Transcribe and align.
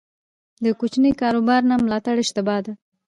د 0.63 0.65
کوچني 0.79 1.11
کاروبار 1.21 1.61
نه 1.69 1.75
ملاتړ 1.83 2.15
اشتباه 2.23 2.59
ده. 2.65 2.73